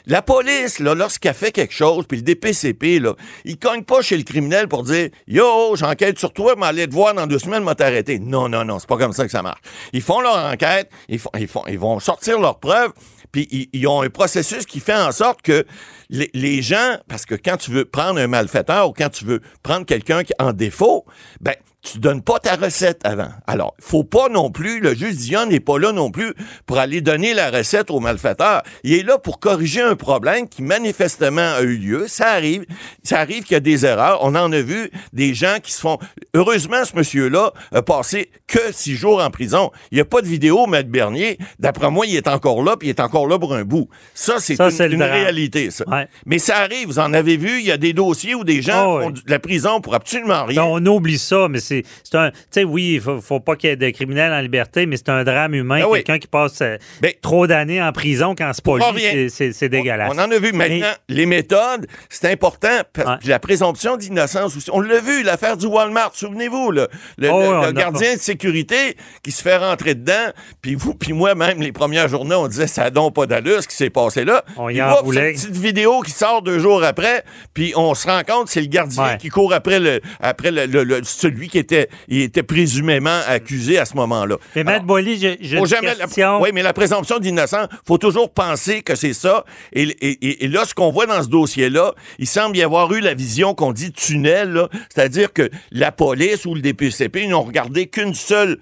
La 0.07 0.23
police, 0.23 0.79
là, 0.79 0.95
lorsqu'elle 0.95 1.35
fait 1.35 1.53
quelque 1.53 1.75
chose, 1.75 2.07
puis 2.09 2.17
le 2.17 2.23
DPCP, 2.23 2.99
là, 2.99 3.15
il 3.45 3.59
cogne 3.59 3.83
pas 3.83 4.01
chez 4.01 4.17
le 4.17 4.23
criminel 4.23 4.67
pour 4.67 4.85
dire 4.85 5.11
Yo, 5.29 5.77
j'enquête 5.77 6.19
sur 6.19 6.33
toi, 6.33 6.55
mais 6.57 6.67
allez 6.67 6.89
te 6.89 6.95
voir 6.95 7.15
dans 7.15 7.27
deux 7.27 7.39
semaines, 7.39 7.63
m'a 7.63 7.75
t'arrêter. 7.75 8.19
Non, 8.19 8.49
non, 8.49 8.65
non, 8.65 8.79
c'est 8.79 8.89
pas 8.89 8.97
comme 8.97 9.13
ça 9.13 9.25
que 9.25 9.31
ça 9.31 9.43
marche. 9.43 9.61
Ils 9.93 10.03
font 10.03 10.21
leur 10.21 10.37
enquête, 10.37 10.89
ils, 11.09 11.19
font, 11.19 11.31
ils, 11.39 11.47
font, 11.47 11.63
ils 11.69 11.79
vont 11.79 12.01
sortir 12.01 12.41
leurs 12.41 12.59
preuves, 12.59 12.93
puis 13.33 13.69
ils, 13.73 13.87
ont 13.87 14.03
un 14.03 14.11
processus 14.11 14.67
qui 14.67 14.79
fait 14.79 14.95
en 14.95 15.11
sorte 15.11 15.41
que 15.43 15.65
les, 16.11 16.63
gens, 16.63 16.99
parce 17.09 17.25
que 17.25 17.35
quand 17.35 17.57
tu 17.57 17.71
veux 17.71 17.87
prendre 17.87 18.21
un 18.21 18.27
malfaiteur 18.27 18.91
ou 18.91 18.93
quand 18.93 19.09
tu 19.09 19.25
veux 19.25 19.41
prendre 19.63 19.87
quelqu'un 19.87 20.23
qui 20.23 20.35
en 20.39 20.53
défaut, 20.53 21.07
ben 21.41 21.55
tu 21.83 21.99
donnes 21.99 22.23
pas 22.23 22.39
ta 22.39 22.55
recette 22.55 23.01
avant. 23.05 23.31
Alors, 23.49 23.75
faut 23.81 24.05
pas 24.05 24.29
non 24.29 24.51
plus, 24.51 24.79
le 24.81 24.95
juge 24.95 25.17
Dion 25.17 25.47
n'est 25.47 25.61
pas 25.61 25.79
là 25.79 25.91
non 25.91 26.13
plus 26.13 26.33
pour 26.65 26.79
aller 26.79 27.01
donner 27.01 27.35
la 27.35 27.51
recette 27.51 27.91
au 27.91 27.99
malfaiteur. 27.99 28.63
Il 28.85 28.95
est 28.95 29.03
là 29.03 29.19
pour 29.19 29.41
corriger 29.41 29.81
un 29.81 29.97
problème 29.97 30.49
qui 30.49 30.63
manifestement 30.63 31.41
a 31.41 31.63
eu 31.63 31.77
lieu. 31.77 32.07
Ça 32.07 32.31
arrive. 32.31 32.65
Ça 33.03 33.19
arrive 33.19 33.43
qu'il 33.43 33.55
y 33.55 33.57
a 33.57 33.61
des 33.61 33.85
erreurs. 33.85 34.21
On 34.23 34.37
en 34.37 34.53
a 34.53 34.61
vu 34.61 34.91
des 35.13 35.35
gens 35.35 35.57
qui 35.61 35.73
se 35.73 35.81
font... 35.81 35.99
Heureusement, 36.35 36.85
ce 36.85 36.95
monsieur-là 36.97 37.53
a 37.73 37.83
passé 37.83 38.31
que 38.47 38.61
six 38.71 38.95
jours 38.95 39.23
en 39.23 39.31
prison. 39.31 39.73
Il 39.91 39.97
n'y 39.97 40.01
a 40.01 40.05
pas 40.05 40.23
de 40.23 40.29
vidéo, 40.29 40.67
Maître 40.67 40.89
Bernier. 40.89 41.37
D'après 41.59 41.91
moi, 41.91 42.07
il 42.07 42.15
est 42.15 42.29
encore 42.29 42.63
là, 42.63 42.77
puis 42.77 42.89
il 42.89 42.91
est 42.91 43.01
encore 43.01 43.27
là 43.27 43.41
pour 43.41 43.55
un 43.55 43.65
bout. 43.65 43.89
Ça, 44.15 44.37
c'est 44.39 44.55
une, 44.55 45.03
réalité, 45.03 45.71
ça. 45.73 45.85
Mais 46.27 46.39
ça 46.39 46.59
arrive. 46.59 46.87
Vous 46.87 46.99
en 47.01 47.13
avez 47.13 47.37
vu, 47.37 47.59
il 47.59 47.67
y 47.67 47.73
a 47.73 47.77
des 47.77 47.93
dossiers 47.93 48.37
où 48.37 48.45
des 48.45 48.63
gens 48.63 48.97
oh, 48.97 49.01
font 49.01 49.11
de 49.11 49.21
la 49.27 49.39
prison 49.41 49.81
pour 49.81 49.95
absolument 49.95 50.45
rien. 50.45 50.63
on 50.65 50.85
oublie 50.87 51.19
ça, 51.19 51.49
mais 51.49 51.61
c'est 51.61 51.72
un. 52.15 52.31
Tu 52.31 52.37
sais, 52.51 52.65
oui, 52.65 52.95
il 52.95 53.01
faut, 53.01 53.21
faut 53.21 53.41
pas 53.41 53.57
qu'il 53.57 53.71
y 53.71 53.73
ait 53.73 53.77
de 53.77 53.91
criminels 53.91 54.33
en 54.33 54.41
liberté, 54.41 54.87
mais 54.87 54.97
c'est 54.97 55.09
un 55.09 55.25
drame 55.25 55.55
humain. 55.55 55.81
Ben 55.81 55.93
quelqu'un 55.93 56.19
qui 56.19 56.27
passe 56.27 56.61
euh, 56.61 56.77
ben, 57.01 57.13
trop 57.21 57.47
d'années 57.47 57.83
en 57.83 57.93
prison 57.93 58.35
quand 58.37 58.51
c'est 58.53 58.65
pas 58.65 58.93
lui, 58.93 59.31
c'est 59.31 59.69
dégueulasse. 59.69 60.13
On, 60.15 60.19
en 60.19 60.31
a 60.31 60.39
vu 60.39 60.53
maintenant. 60.53 60.93
Les 61.09 61.27
méthodes, 61.27 61.87
c'est 62.09 62.31
important. 62.31 62.81
La 63.25 63.39
présomption 63.39 63.97
d'innocence 63.97 64.57
aussi. 64.57 64.71
On 64.73 64.81
l'a 64.81 65.01
vu, 65.01 65.23
l'affaire 65.23 65.57
du 65.57 65.67
Walmart, 65.67 66.13
souvenez-vous, 66.15 66.71
le, 66.71 66.89
oh, 67.29 67.73
gardien 67.73 68.15
de 68.15 68.21
sécurité 68.21 68.97
qui 69.23 69.33
se 69.33 69.43
fait 69.43 69.57
rentrer 69.57 69.95
dedans, 69.95 70.33
puis 70.61 70.75
vous, 70.75 70.95
puis 70.95 71.13
moi-même, 71.13 71.61
les 71.61 71.73
premières 71.73 72.09
journées, 72.09 72.35
on 72.35 72.49
disait 72.49 72.67
ça 72.67 72.91
donne 72.91 73.13
pas 73.13 73.27
d'allure 73.27 73.63
ce 73.63 73.69
qui 73.69 73.77
s'est 73.77 73.91
passé 73.91 74.25
là. 74.25 74.45
On 74.57 74.69
y 74.69 74.81
une 74.81 75.33
petite 75.33 75.57
vidéo 75.57 76.01
qui 76.01 76.11
sort 76.11 76.43
deux 76.43 76.59
jours 76.59 76.83
après, 76.85 77.25
puis 77.55 77.73
on 77.77 77.95
se 77.95 78.07
rend 78.07 78.23
compte 78.23 78.49
c'est 78.49 78.61
le 78.61 78.67
gardien 78.67 79.17
qui 79.17 79.29
court 79.29 79.53
après 79.53 79.81
le 79.81 80.01
après 80.21 80.51
le, 80.51 81.01
celui 81.05 81.49
qui 81.49 81.59
était 81.63 81.89
il 82.09 82.23
était 82.23 82.43
présumément 82.43 83.19
accusé 83.27 83.79
à 83.79 83.85
ce 83.85 83.95
moment-là. 83.97 84.37
Mais 84.55 84.81
Boily, 84.81 85.19
question... 85.19 86.41
Oui, 86.41 86.51
mais 86.53 86.63
la 86.63 86.73
présomption 86.73 87.19
d'innocence, 87.19 87.69
faut 87.87 87.99
toujours 87.99 88.31
penser 88.31 88.83
que 88.83 88.95
c'est 88.95 89.13
ça. 89.13 89.45
Et, 89.73 89.83
et, 89.83 90.45
et, 90.45 90.49
là, 90.49 90.65
ce 90.65 90.75
qu'on 90.75 90.91
voit 90.91 91.07
dans 91.07 91.23
ce 91.23 91.29
dossier-là, 91.29 91.95
il 92.19 92.27
semble 92.27 92.57
y 92.57 92.63
avoir 92.63 92.93
eu 92.93 93.01
la 93.01 93.15
vision 93.15 93.55
qu'on 93.55 93.73
dit 93.73 93.93
tunnel, 93.93 94.69
c'est-à-dire 94.95 95.33
que 95.33 95.51
la 95.71 95.93
police 95.93 96.45
ou 96.47 96.55
le 96.55 96.61
DPCP 96.61 97.27
n'ont 97.27 97.43
regardé 97.43 97.87
qu'une 97.87 98.15
seule 98.15 98.59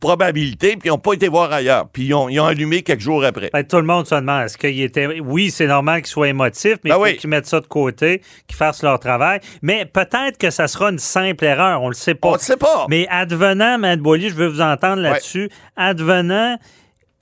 probabilité, 0.00 0.76
puis 0.76 0.86
ils 0.86 0.88
n'ont 0.88 0.98
pas 0.98 1.14
été 1.14 1.28
voir 1.28 1.52
ailleurs. 1.52 1.88
Puis 1.92 2.04
ils 2.04 2.14
ont, 2.14 2.28
ils 2.28 2.40
ont 2.40 2.46
allumé 2.46 2.82
quelques 2.82 3.00
jours 3.00 3.24
après. 3.24 3.50
Ben, 3.52 3.64
tout 3.64 3.76
le 3.76 3.84
monde 3.84 4.06
se 4.06 4.14
demande, 4.14 4.44
est-ce 4.44 4.58
qu'il 4.58 4.80
était... 4.80 5.20
Oui, 5.20 5.50
c'est 5.50 5.66
normal 5.66 6.02
qu'ils 6.02 6.10
soient 6.10 6.28
émotifs, 6.28 6.78
mais 6.84 6.90
ben 6.90 6.98
il 7.04 7.12
faut 7.12 7.20
qu'ils 7.20 7.30
mettent 7.30 7.46
ça 7.46 7.60
de 7.60 7.66
côté, 7.66 8.22
qu'ils 8.46 8.56
fassent 8.56 8.82
leur 8.82 8.98
travail. 8.98 9.40
Mais 9.62 9.84
peut-être 9.84 10.38
que 10.38 10.50
ça 10.50 10.68
sera 10.68 10.90
une 10.90 10.98
simple 10.98 11.44
erreur, 11.44 11.82
on 11.82 11.88
le 11.88 11.94
sait 11.94 12.14
pas. 12.14 12.28
On 12.28 12.34
le 12.34 12.38
sait 12.38 12.56
pas. 12.56 12.86
Mais 12.88 13.06
advenant, 13.08 13.78
Mme 13.78 14.00
Boily, 14.00 14.30
je 14.30 14.34
veux 14.34 14.48
vous 14.48 14.60
entendre 14.60 15.02
là-dessus, 15.02 15.48
advenant 15.76 16.58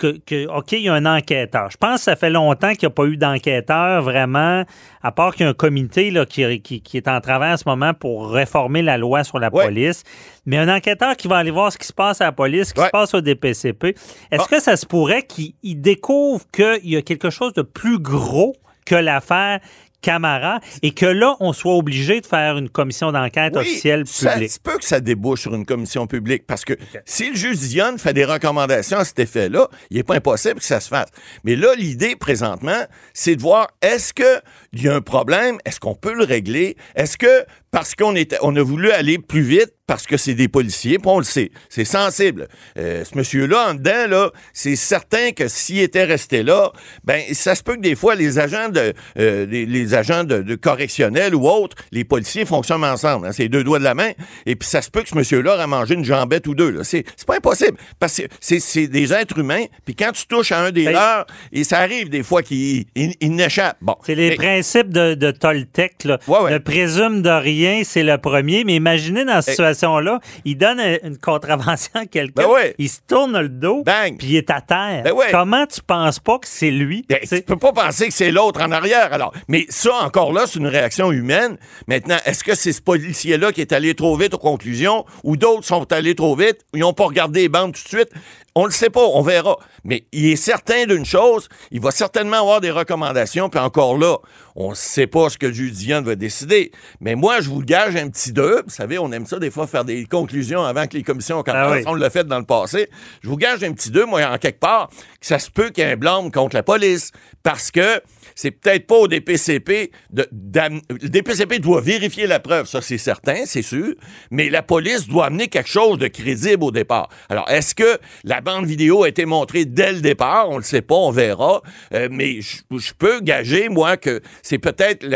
que, 0.02 0.46
OK, 0.48 0.72
il 0.72 0.82
y 0.82 0.88
a 0.88 0.94
un 0.94 1.06
enquêteur. 1.06 1.70
Je 1.70 1.76
pense 1.76 1.96
que 1.96 2.04
ça 2.04 2.16
fait 2.16 2.30
longtemps 2.30 2.72
qu'il 2.72 2.88
n'y 2.88 2.92
a 2.92 2.94
pas 2.94 3.04
eu 3.04 3.16
d'enquêteur 3.16 4.02
vraiment, 4.02 4.64
à 5.02 5.12
part 5.12 5.34
qu'il 5.34 5.44
y 5.44 5.46
a 5.46 5.50
un 5.50 5.54
comité 5.54 6.10
là, 6.10 6.26
qui, 6.26 6.60
qui, 6.60 6.96
est 6.96 7.08
en 7.08 7.20
travail 7.20 7.52
en 7.52 7.56
ce 7.56 7.64
moment 7.66 7.94
pour 7.94 8.30
réformer 8.30 8.82
la 8.82 8.98
loi 8.98 9.24
sur 9.24 9.38
la 9.38 9.50
police. 9.50 10.04
Mais 10.46 10.58
un 10.58 10.74
enquêteur 10.74 11.16
qui 11.16 11.28
va 11.28 11.36
aller 11.38 11.50
voir 11.50 11.72
ce 11.72 11.78
qui 11.78 11.86
se 11.86 11.92
passe 11.92 12.20
à 12.20 12.24
la 12.24 12.32
police, 12.32 12.68
ce 12.68 12.74
qui 12.74 12.82
se 12.82 12.90
passe 12.90 13.14
au 13.14 13.20
DPCP, 13.20 13.94
est-ce 14.30 14.42
ah. 14.42 14.46
que 14.50 14.60
ça 14.60 14.76
se 14.76 14.86
pourrait 14.86 15.22
qu'il 15.22 15.54
découvre 15.80 16.44
qu'il 16.52 16.90
y 16.90 16.96
a 16.96 17.02
quelque 17.02 17.30
chose 17.30 17.52
de 17.52 17.62
plus 17.62 17.98
gros 17.98 18.56
que 18.84 18.94
l'affaire 18.94 19.60
Camara 20.02 20.60
et 20.82 20.92
que 20.92 21.06
là, 21.06 21.36
on 21.40 21.52
soit 21.52 21.74
obligé 21.74 22.20
de 22.20 22.26
faire 22.26 22.58
une 22.58 22.68
commission 22.68 23.12
d'enquête 23.12 23.56
officielle 23.56 24.04
publique. 24.04 24.50
Ça 24.50 24.58
peut 24.62 24.78
que 24.78 24.84
ça 24.84 25.00
débouche 25.00 25.42
sur 25.42 25.54
une 25.54 25.64
commission 25.64 26.06
publique 26.06 26.46
parce 26.46 26.64
que 26.64 26.74
si 27.06 27.30
le 27.30 27.36
juge 27.36 27.58
Dionne 27.58 27.98
fait 27.98 28.12
des 28.12 28.24
recommandations 28.24 28.98
à 28.98 29.04
cet 29.04 29.18
effet-là, 29.20 29.68
il 29.90 29.96
n'est 29.96 30.02
pas 30.02 30.16
impossible 30.16 30.56
que 30.56 30.64
ça 30.64 30.80
se 30.80 30.88
fasse. 30.88 31.08
Mais 31.44 31.56
là, 31.56 31.68
l'idée 31.76 32.16
présentement, 32.16 32.82
c'est 33.14 33.36
de 33.36 33.40
voir 33.40 33.68
est-ce 33.80 34.12
qu'il 34.12 34.82
y 34.82 34.88
a 34.88 34.94
un 34.94 35.00
problème, 35.00 35.58
est-ce 35.64 35.80
qu'on 35.80 35.94
peut 35.94 36.14
le 36.14 36.24
régler, 36.24 36.76
est-ce 36.94 37.16
que 37.16 37.46
parce 37.72 37.94
qu'on 37.94 38.14
on 38.42 38.56
a 38.56 38.62
voulu 38.62 38.90
aller 38.92 39.18
plus 39.18 39.40
vite 39.40 39.72
parce 39.86 40.06
que 40.06 40.16
c'est 40.16 40.34
des 40.34 40.48
policiers, 40.48 40.98
puis 40.98 41.08
on 41.08 41.18
le 41.18 41.24
sait, 41.24 41.50
c'est 41.68 41.84
sensible. 41.84 42.48
Euh, 42.78 43.04
ce 43.04 43.16
monsieur-là, 43.18 43.70
en 43.70 43.74
dedans, 43.74 44.06
là, 44.08 44.30
c'est 44.52 44.76
certain 44.76 45.32
que 45.32 45.48
s'il 45.48 45.80
était 45.80 46.04
resté 46.04 46.42
là, 46.42 46.72
ben 47.04 47.20
ça 47.32 47.54
se 47.54 47.62
peut 47.62 47.74
que 47.74 47.80
des 47.80 47.94
fois 47.94 48.14
les 48.14 48.38
agents 48.38 48.68
de 48.68 48.92
euh, 49.18 49.46
les, 49.46 49.94
agents 49.94 50.24
de, 50.24 50.54
correctionnels 50.54 51.34
ou 51.34 51.48
autres, 51.48 51.76
les 51.90 52.04
policiers 52.04 52.44
fonctionnent 52.44 52.84
ensemble. 52.84 53.26
Hein, 53.26 53.32
c'est 53.32 53.48
deux 53.48 53.64
doigts 53.64 53.80
de 53.80 53.84
la 53.84 53.94
main, 53.94 54.12
et 54.46 54.54
puis 54.56 54.68
ça 54.68 54.82
se 54.82 54.90
peut 54.90 55.02
que 55.02 55.08
ce 55.08 55.16
monsieur-là 55.16 55.60
a 55.60 55.66
mangé 55.66 55.94
une 55.94 56.04
jambette 56.04 56.46
ou 56.46 56.54
deux. 56.54 56.70
Là. 56.70 56.84
C'est, 56.84 57.04
pas 57.26 57.36
impossible 57.36 57.76
parce 57.98 58.16
que 58.16 58.22
c'est, 58.40 58.86
des 58.86 59.12
êtres 59.12 59.38
humains. 59.38 59.64
Puis 59.84 59.94
quand 59.94 60.12
tu 60.12 60.26
touches 60.26 60.52
à 60.52 60.60
un 60.60 60.70
des 60.70 60.84
ben, 60.84 60.92
leurs, 60.92 61.26
et 61.52 61.64
ça 61.64 61.78
arrive 61.78 62.08
des 62.08 62.22
fois 62.22 62.42
qu'ils 62.42 62.86
n'échappent. 63.20 63.78
Bon, 63.80 63.96
c'est 64.04 64.14
les 64.14 64.36
principes 64.36 64.90
de, 64.90 65.14
de 65.14 65.30
Toltec. 65.30 66.04
Là. 66.04 66.18
Le 66.28 66.58
présume 66.58 67.22
de 67.22 67.30
rien, 67.30 67.61
c'est 67.84 68.02
le 68.02 68.18
premier. 68.18 68.64
Mais 68.64 68.76
imaginez 68.76 69.24
dans 69.24 69.40
cette 69.42 69.54
situation 69.54 69.98
là 69.98 70.20
il 70.44 70.56
donne 70.56 70.80
une 71.02 71.18
contravention 71.18 71.92
à 71.94 72.06
quelqu'un, 72.06 72.46
ben 72.46 72.72
il 72.78 72.88
se 72.88 73.00
tourne 73.06 73.38
le 73.38 73.48
dos, 73.48 73.84
puis 74.18 74.28
il 74.28 74.36
est 74.36 74.50
à 74.50 74.60
terre. 74.60 75.02
Ben 75.04 75.12
Comment 75.30 75.66
tu 75.66 75.80
penses 75.82 76.18
pas 76.18 76.38
que 76.38 76.48
c'est 76.48 76.70
lui? 76.70 77.04
Ben, 77.08 77.18
tu 77.28 77.42
peux 77.42 77.56
pas 77.56 77.72
penser 77.72 78.08
que 78.08 78.14
c'est 78.14 78.30
l'autre 78.30 78.62
en 78.62 78.70
arrière, 78.70 79.12
alors. 79.12 79.32
Mais 79.48 79.66
ça, 79.68 79.94
encore 80.02 80.32
là, 80.32 80.44
c'est 80.46 80.58
une 80.58 80.66
réaction 80.66 81.12
humaine. 81.12 81.56
Maintenant, 81.86 82.18
est-ce 82.24 82.44
que 82.44 82.54
c'est 82.54 82.72
ce 82.72 82.82
policier-là 82.82 83.52
qui 83.52 83.60
est 83.60 83.72
allé 83.72 83.94
trop 83.94 84.16
vite 84.16 84.34
aux 84.34 84.38
conclusions 84.38 85.04
ou 85.24 85.36
d'autres 85.36 85.64
sont 85.64 85.90
allés 85.92 86.14
trop 86.14 86.36
vite, 86.36 86.58
ils 86.74 86.80
n'ont 86.80 86.92
pas 86.92 87.06
regardé 87.06 87.42
les 87.42 87.48
bandes 87.48 87.72
tout 87.74 87.82
de 87.82 87.88
suite? 87.88 88.10
On 88.54 88.66
le 88.66 88.70
sait 88.70 88.90
pas, 88.90 89.00
on 89.00 89.22
verra. 89.22 89.56
Mais 89.84 90.04
il 90.12 90.30
est 90.30 90.36
certain 90.36 90.84
d'une 90.86 91.06
chose, 91.06 91.48
il 91.70 91.80
va 91.80 91.90
certainement 91.90 92.40
avoir 92.40 92.60
des 92.60 92.70
recommandations, 92.70 93.48
puis 93.48 93.60
encore 93.60 93.96
là, 93.96 94.18
on 94.56 94.70
ne 94.70 94.74
sait 94.74 95.06
pas 95.06 95.30
ce 95.30 95.38
que 95.38 95.50
Judian 95.50 96.02
va 96.02 96.14
décider. 96.14 96.70
Mais 97.00 97.14
moi, 97.14 97.40
je 97.40 97.48
vous 97.48 97.62
gage 97.62 97.96
un 97.96 98.08
petit 98.10 98.32
deux. 98.32 98.62
Vous 98.64 98.70
savez, 98.70 98.98
on 98.98 99.10
aime 99.12 99.26
ça 99.26 99.38
des 99.38 99.50
fois 99.50 99.66
faire 99.66 99.84
des 99.84 100.04
conclusions 100.04 100.62
avant 100.62 100.86
que 100.86 100.96
les 100.96 101.02
commissions 101.02 101.42
commencent. 101.42 101.84
Ah 101.86 101.90
On 101.90 101.94
l'a 101.94 102.10
fait 102.10 102.24
dans 102.24 102.38
le 102.38 102.44
passé. 102.44 102.90
Je 103.22 103.28
vous 103.28 103.36
gage 103.36 103.64
un 103.64 103.72
petit 103.72 103.90
deux, 103.90 104.04
moi, 104.04 104.22
en 104.26 104.36
quelque 104.36 104.60
part, 104.60 104.88
que 104.88 105.26
ça 105.26 105.38
se 105.38 105.50
peut 105.50 105.70
qu'il 105.70 105.84
y 105.84 105.86
ait 105.86 105.92
un 105.92 105.96
blâme 105.96 106.30
contre 106.30 106.54
la 106.54 106.62
police. 106.62 107.12
Parce 107.42 107.70
que 107.70 108.02
c'est 108.34 108.50
peut-être 108.50 108.86
pas 108.86 108.96
au 108.96 109.08
DPCP 109.08 109.90
de, 110.10 110.26
le 110.32 111.08
DPCP 111.08 111.58
doit 111.58 111.80
vérifier 111.80 112.26
la 112.26 112.40
preuve, 112.40 112.66
ça 112.66 112.80
c'est 112.80 112.98
certain, 112.98 113.44
c'est 113.46 113.62
sûr, 113.62 113.94
mais 114.30 114.50
la 114.50 114.62
police 114.62 115.08
doit 115.08 115.26
amener 115.26 115.48
quelque 115.48 115.68
chose 115.68 115.98
de 115.98 116.08
crédible 116.08 116.64
au 116.64 116.70
départ. 116.70 117.08
Alors, 117.28 117.48
est-ce 117.48 117.74
que 117.74 117.98
la 118.24 118.40
bande 118.40 118.66
vidéo 118.66 119.04
a 119.04 119.08
été 119.08 119.24
montrée 119.24 119.64
dès 119.64 119.92
le 119.92 120.00
départ? 120.00 120.50
On 120.50 120.56
le 120.56 120.62
sait 120.62 120.82
pas, 120.82 120.94
on 120.94 121.10
verra, 121.10 121.62
euh, 121.94 122.08
mais 122.10 122.40
je 122.40 122.92
peux 122.98 123.20
gager, 123.20 123.68
moi, 123.68 123.96
que 123.96 124.20
c'est 124.42 124.58
peut-être 124.58 125.06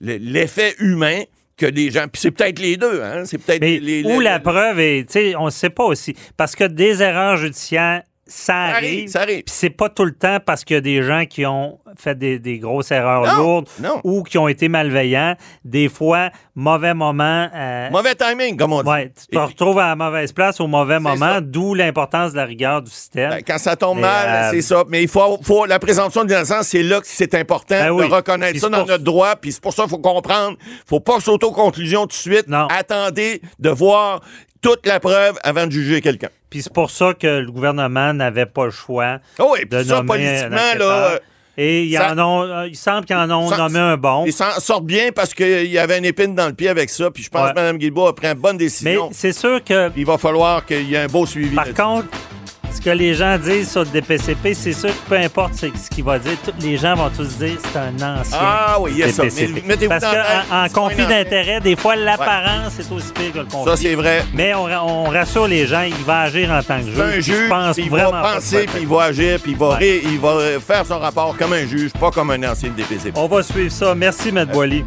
l'effet 0.00 0.74
humain 0.78 1.22
que 1.56 1.66
des 1.66 1.90
gens. 1.90 2.06
Puis 2.08 2.20
c'est 2.20 2.30
peut-être 2.30 2.58
les 2.58 2.76
deux, 2.76 3.02
hein? 3.02 3.24
C'est 3.24 3.38
peut-être 3.38 3.62
les, 3.62 4.04
Où 4.04 4.20
la 4.20 4.40
preuve 4.40 4.78
est, 4.78 5.06
tu 5.06 5.12
sais, 5.12 5.36
on 5.36 5.46
ne 5.46 5.50
sait 5.50 5.70
pas 5.70 5.84
aussi. 5.84 6.14
Parce 6.36 6.54
que 6.54 6.64
des 6.64 7.02
erreurs 7.02 7.38
judiciaires 7.38 8.02
ça 8.26 8.56
arrive. 8.64 9.08
Ça 9.08 9.22
arrive. 9.22 9.44
Puis 9.44 9.54
c'est 9.54 9.70
pas 9.70 9.88
tout 9.88 10.04
le 10.04 10.12
temps 10.12 10.38
parce 10.44 10.64
qu'il 10.64 10.74
y 10.74 10.78
a 10.78 10.82
des 10.82 11.02
gens 11.02 11.26
qui 11.26 11.46
ont 11.46 11.78
fait 11.98 12.16
des, 12.16 12.58
grosses 12.58 12.90
erreurs 12.90 13.36
lourdes 13.36 13.68
ou 14.04 14.22
qui 14.22 14.38
ont 14.38 14.48
été 14.48 14.68
malveillants. 14.68 15.34
Des 15.64 15.88
fois, 15.88 16.30
mauvais 16.54 16.94
moment. 16.94 17.48
Euh, 17.54 17.90
mauvais 17.90 18.14
timing, 18.14 18.56
comme 18.56 18.72
on 18.72 18.82
dit. 18.82 18.88
Ouais, 18.88 19.12
tu 19.18 19.26
te 19.26 19.38
retrouves 19.38 19.78
à 19.78 19.88
la 19.88 19.96
mauvaise 19.96 20.32
place 20.32 20.60
au 20.60 20.66
mauvais 20.66 20.98
moment, 20.98 21.40
d'où 21.40 21.74
l'importance 21.74 22.32
de 22.32 22.36
la 22.36 22.44
rigueur 22.44 22.82
du 22.82 22.90
système. 22.90 23.30
Ben, 23.30 23.42
quand 23.46 23.58
ça 23.58 23.76
tombe 23.76 24.00
mal, 24.00 24.28
euh, 24.28 24.50
c'est 24.52 24.62
ça. 24.62 24.84
Mais 24.88 25.02
il 25.02 25.08
faut, 25.08 25.38
faut 25.42 25.66
la 25.66 25.78
présomption 25.78 26.24
d'innocence, 26.24 26.68
c'est 26.68 26.82
là 26.82 27.00
que 27.00 27.06
c'est 27.06 27.34
important 27.34 27.76
ben 27.78 27.96
de 27.96 28.12
reconnaître 28.12 28.58
ça 28.58 28.68
dans 28.68 28.86
notre 28.86 29.04
droit. 29.04 29.36
Puis 29.36 29.52
c'est 29.52 29.62
pour 29.62 29.72
ça 29.72 29.82
qu'il 29.82 29.90
faut 29.90 29.98
comprendre. 29.98 30.56
faut 30.86 31.00
pas 31.00 31.20
s'auto-conclusion 31.20 32.02
tout 32.02 32.08
de 32.08 32.12
suite. 32.12 32.48
Non. 32.48 32.66
Attendez 32.70 33.40
de 33.58 33.70
voir 33.70 34.20
toute 34.62 34.86
la 34.86 35.00
preuve 35.00 35.38
avant 35.42 35.66
de 35.66 35.72
juger 35.72 36.00
quelqu'un. 36.00 36.28
Puis 36.50 36.62
c'est 36.62 36.72
pour 36.72 36.90
ça 36.90 37.14
que 37.14 37.40
le 37.40 37.50
gouvernement 37.50 38.12
n'avait 38.12 38.46
pas 38.46 38.64
le 38.64 38.70
choix 38.70 39.18
oh 39.38 39.52
oui, 39.52 39.66
de 39.68 39.82
ça, 39.82 40.02
politiquement, 40.02 40.74
là... 40.78 41.20
Et 41.58 41.84
il, 41.84 41.96
euh, 41.96 42.68
il 42.68 42.76
semble 42.76 43.06
qu'ils 43.06 43.16
en 43.16 43.30
ont 43.30 43.50
nommé 43.50 43.78
un 43.78 43.96
bon. 43.96 44.24
Ils 44.26 44.32
s'en 44.32 44.50
sortent 44.58 44.84
bien 44.84 45.10
parce 45.14 45.32
qu'il 45.32 45.66
y 45.66 45.78
avait 45.78 45.98
une 45.98 46.04
épine 46.04 46.34
dans 46.34 46.46
le 46.46 46.52
pied 46.52 46.68
avec 46.68 46.90
ça. 46.90 47.10
Puis 47.10 47.22
je 47.22 47.30
pense 47.30 47.50
que 47.50 47.54
Mme 47.54 47.78
Guilbault 47.78 48.08
a 48.08 48.14
pris 48.14 48.26
une 48.26 48.34
bonne 48.34 48.58
décision. 48.58 49.08
Mais 49.08 49.14
c'est 49.14 49.32
sûr 49.32 49.64
que. 49.64 49.90
Il 49.96 50.04
va 50.04 50.18
falloir 50.18 50.66
qu'il 50.66 50.88
y 50.88 50.94
ait 50.94 50.98
un 50.98 51.06
beau 51.06 51.24
suivi. 51.24 51.54
Par 51.56 51.72
contre, 51.72 52.08
que 52.86 52.90
les 52.92 53.14
gens 53.14 53.36
disent 53.36 53.72
sur 53.72 53.80
le 53.80 53.86
DPCP, 53.86 54.54
c'est 54.54 54.72
sûr 54.72 54.90
que 54.90 55.08
peu 55.08 55.16
importe 55.16 55.54
ce 55.56 55.90
qu'il 55.90 56.04
va 56.04 56.20
dire, 56.20 56.36
les 56.60 56.76
gens 56.76 56.94
vont 56.94 57.10
tous 57.10 57.36
dire 57.36 57.58
c'est 57.60 57.78
un 57.80 58.20
ancien. 58.20 58.38
Ah 58.40 58.76
oui, 58.78 58.92
il 58.94 58.98
y 58.98 59.02
a 59.02 59.08
ça. 59.08 59.24
Parce 59.88 60.04
qu'en 60.04 60.64
en 60.64 60.68
conflit 60.68 61.04
d'intérêt, 61.04 61.58
des 61.58 61.74
fois, 61.74 61.96
l'apparence 61.96 62.78
est 62.78 62.92
aussi 62.92 63.12
pire 63.12 63.32
que 63.32 63.38
le 63.38 63.44
conflit. 63.46 63.72
Ça, 63.72 63.76
c'est 63.76 63.96
vrai. 63.96 64.24
Mais 64.34 64.54
on, 64.54 65.04
rassure 65.06 65.48
les 65.48 65.66
gens, 65.66 65.82
il 65.82 66.04
va 66.04 66.20
agir 66.20 66.48
en 66.52 66.62
tant 66.62 66.78
que 66.78 66.86
juge. 66.86 67.00
Un 67.00 67.20
juge, 67.20 67.76
il 67.78 67.90
va 67.90 68.34
penser, 68.34 68.66
puis 68.66 68.82
il 68.82 68.86
va 68.86 69.02
agir, 69.02 69.40
puis 69.40 69.52
il 69.52 69.58
va, 69.58 69.78
il 69.80 70.20
va 70.20 70.60
faire 70.60 70.86
son 70.86 71.00
rapport 71.00 71.36
comme 71.36 71.54
un 71.54 71.66
juge, 71.66 71.90
pas 71.92 72.12
comme 72.12 72.30
un 72.30 72.42
ancien 72.48 72.70
DPCP. 72.70 73.18
On 73.18 73.26
va 73.26 73.42
suivre 73.42 73.72
ça. 73.72 73.96
Merci, 73.96 74.28
M. 74.28 74.44
Boily. 74.44 74.84